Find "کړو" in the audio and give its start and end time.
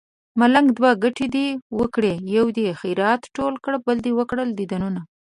3.63-3.77